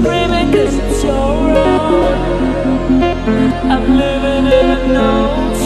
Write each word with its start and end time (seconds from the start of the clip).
screaming 0.00 0.52
cause 0.52 0.78
I'm 0.78 0.92
so 0.94 1.14
wrong. 1.52 3.02
I'm 3.72 3.84
living 4.02 4.46
in 4.58 4.66
a 4.70 4.88
no 4.94 5.59